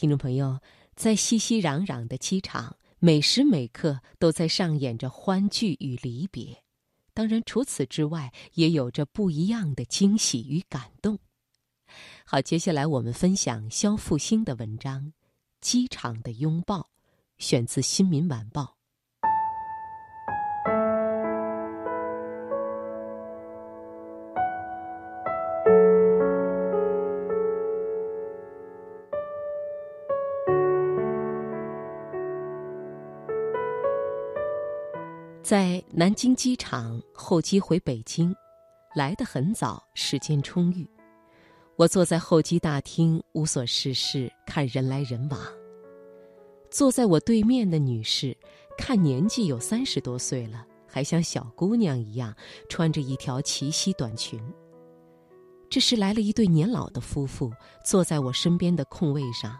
[0.00, 0.58] 听众朋友，
[0.96, 6.62] 在熙熙攘攘的机场，每时每刻都在上演着欢聚与离别。
[7.12, 11.18] 当然，除此之外，也有着不一样的惊喜与感动。
[12.24, 15.04] 好，接下来我们分享肖复兴的文章
[15.60, 16.78] 《机场的拥抱》，
[17.36, 18.76] 选自《新民晚报》。
[35.50, 38.32] 在南京机场候机回北京，
[38.94, 40.88] 来得很早，时间充裕。
[41.74, 45.40] 我坐在候机大厅，无所事事，看人来人往。
[46.70, 48.36] 坐在我对面的女士，
[48.78, 52.32] 看年纪有三十多岁了，还像小姑娘一样，
[52.68, 54.40] 穿着一条齐膝短裙。
[55.68, 57.52] 这时来了一对年老的夫妇，
[57.84, 59.58] 坐在我身边的空位上，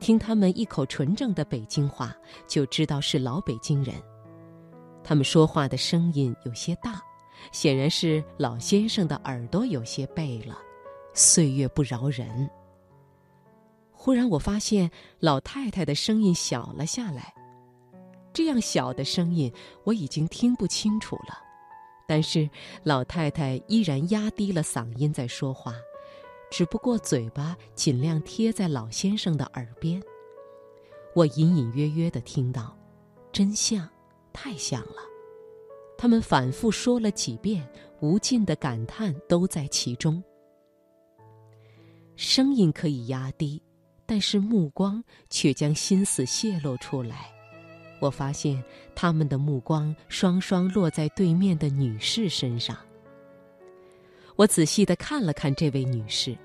[0.00, 2.14] 听他们一口纯正的北京话，
[2.46, 3.94] 就知道是老北京人。
[5.08, 7.00] 他们说话的声音有些大，
[7.50, 10.58] 显然是老先生的耳朵有些背了，
[11.14, 12.50] 岁月不饶人。
[13.90, 17.32] 忽然，我发现老太太的声音小了下来，
[18.34, 19.50] 这样小的声音
[19.82, 21.38] 我已经听不清楚了，
[22.06, 22.46] 但是
[22.82, 25.74] 老太太依然压低了嗓音在说话，
[26.50, 30.02] 只不过嘴巴尽量贴在老先生的耳边。
[31.14, 32.76] 我隐隐约约的听到，
[33.32, 33.88] 真像。
[34.32, 34.96] 太像了，
[35.96, 37.68] 他们反复说了几遍，
[38.00, 40.22] 无尽的感叹都在其中。
[42.16, 43.62] 声音可以压低，
[44.04, 47.32] 但是目光却将心思泄露出来。
[48.00, 48.62] 我发现
[48.94, 52.76] 他们的目光双双落在对面的女士身上。
[54.36, 56.36] 我仔细的看了看这位女士，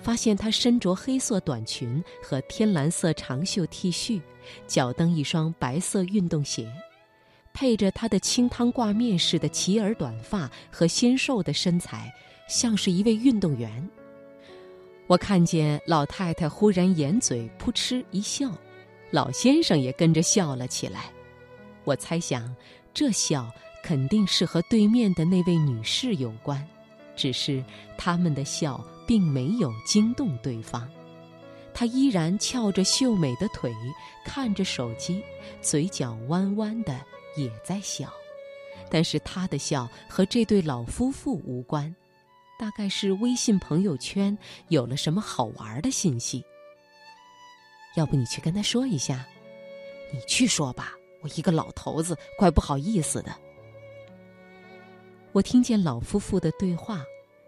[0.00, 4.20] 发现她身着黑色短裙和天蓝色长袖 T 恤，
[4.66, 6.68] 脚蹬一双白色运动鞋。
[7.58, 12.08] 配着她的清汤挂面似的齐耳短发和纤瘦的身材，
[12.48, 13.90] 像是一位运动员。
[15.08, 18.48] 我看见老太太忽然掩嘴扑哧一笑，
[19.10, 21.06] 老先生也跟着笑了起来。
[21.82, 22.54] 我猜想，
[22.94, 23.50] 这笑
[23.82, 26.64] 肯定是和对面的那位女士有关，
[27.16, 27.64] 只是
[27.96, 30.88] 他们的笑并没有惊动对方。
[31.74, 33.74] 她依然翘着秀美的腿，
[34.24, 35.20] 看着手机，
[35.60, 36.96] 嘴角弯弯的。
[37.38, 38.12] 也在笑，
[38.90, 41.94] 但是他的笑和这对老夫妇无关，
[42.58, 44.36] 大概是微信朋友圈
[44.68, 46.44] 有了什么好玩的信息。
[47.96, 49.26] 要不你去跟他说一下？
[50.12, 53.34] 你去说吧，我一个老头子，怪不好意思的。
[55.32, 57.04] 我听见老夫妇的对话，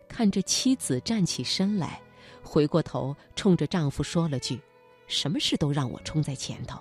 [0.09, 2.01] 看着妻子站起身来，
[2.43, 4.61] 回过头冲着丈夫说了句
[5.09, 6.79] ：“什么事都让我冲在前头。”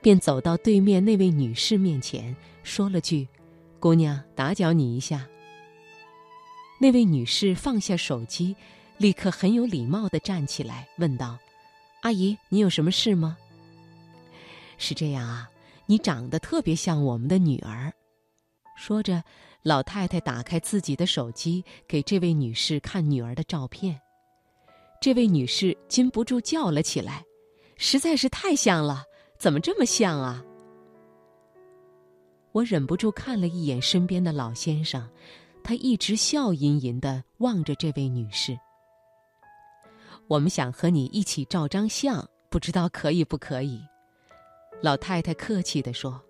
[0.00, 3.28] 便走到对面那位女士面前，说了句
[3.78, 5.26] ：“姑娘，打搅你一下。”
[6.80, 8.56] 那位女士放下手机，
[8.96, 11.38] 立刻很有礼貌的站起来，问道
[12.00, 13.36] ：“阿姨，你有什么事吗
[14.78, 15.50] ？”“是这样啊，
[15.84, 17.92] 你长得特别像我们的女儿。”
[18.78, 19.22] 说着，
[19.62, 24.00] 老太太打开自己的手机，给这位女士看女儿的照片。
[25.02, 27.22] 这位女士禁不住叫了起来
[27.76, 29.04] ：“实在是太像了！”
[29.40, 30.44] 怎么这么像啊？
[32.52, 35.08] 我忍不住看了一眼身边的老先生，
[35.64, 38.54] 他一直笑吟吟的望着这位女士。
[40.28, 43.80] 我们想和你一起照张相，不知道可以不可以？
[44.82, 46.20] 老太太客气的说：“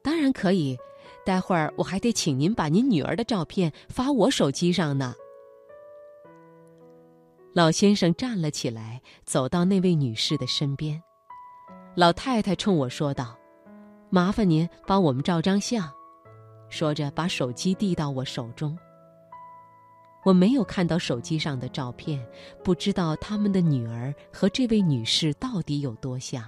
[0.00, 0.78] 当然可以，
[1.24, 5.12] 待会儿我还得请您把您女儿的照片发我手机上呢。”
[7.52, 11.02] 老先生站了起来，走到那位女士的身边。
[11.96, 13.34] 老太太冲我说道
[14.10, 15.90] ：“麻烦您帮我们照张相。”
[16.68, 18.78] 说着，把手机递到我手中。
[20.22, 22.22] 我没有看到手机上的照片，
[22.62, 26.44] 不知道他们的女儿和这位女士到底有多像，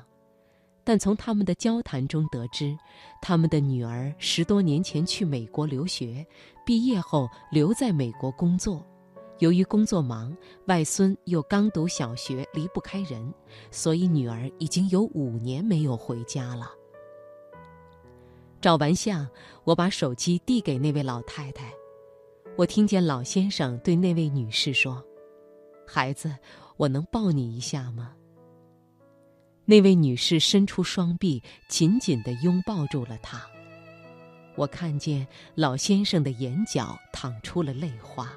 [0.85, 2.77] 但从他们的交谈中得知，
[3.23, 6.27] 他们的女儿十多年前去美国留学，
[6.67, 8.87] 毕业后留在美国工作。
[9.39, 10.37] 由于工作忙，
[10.67, 13.33] 外孙又刚读小学，离不开人，
[13.71, 16.73] 所以女儿已经有五年没有回家了。
[18.61, 19.29] 照完相，
[19.63, 21.73] 我把手机递给那位老太太，
[22.57, 25.01] 我听见老先生对那位女士说
[25.87, 26.35] ：“孩子，
[26.77, 28.17] 我能抱你一下吗？”
[29.65, 33.41] 那位女士伸出双臂，紧紧地拥抱住了他。
[34.57, 35.25] 我看见
[35.55, 38.33] 老先生的眼角淌出了泪花。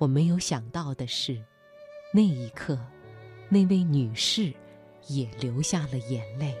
[0.00, 1.38] 我没有想到的是，
[2.10, 2.78] 那一刻，
[3.50, 4.50] 那位女士
[5.08, 6.54] 也流下了眼泪。